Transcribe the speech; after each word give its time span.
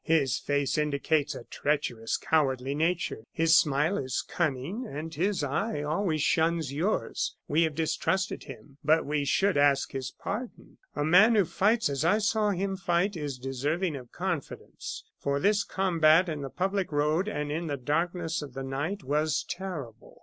His 0.03 0.39
face 0.39 0.79
indicates 0.79 1.35
a 1.35 1.43
treacherous, 1.43 2.17
cowardly 2.17 2.73
nature, 2.73 3.23
his 3.31 3.55
smile 3.55 3.99
is 3.99 4.25
cunning, 4.27 4.83
and 4.89 5.13
his 5.13 5.43
eyes 5.43 5.85
always 5.85 6.23
shun 6.23 6.59
yours. 6.63 7.35
We 7.47 7.61
have 7.65 7.75
distrusted 7.75 8.45
him, 8.45 8.79
but 8.83 9.05
we 9.05 9.25
should 9.25 9.57
ask 9.57 9.91
his 9.91 10.09
pardon. 10.09 10.79
A 10.95 11.05
man 11.05 11.35
who 11.35 11.45
fights 11.45 11.87
as 11.87 12.03
I 12.03 12.17
saw 12.17 12.49
him 12.49 12.77
fight, 12.77 13.15
is 13.15 13.37
deserving 13.37 13.95
of 13.95 14.11
confidence. 14.11 15.03
For 15.19 15.39
this 15.39 15.63
combat 15.63 16.27
in 16.29 16.41
the 16.41 16.49
public 16.49 16.91
road, 16.91 17.27
and 17.27 17.51
in 17.51 17.67
the 17.67 17.77
darkness 17.77 18.41
of 18.41 18.55
the 18.55 18.63
night, 18.63 19.03
was 19.03 19.45
terrible. 19.47 20.17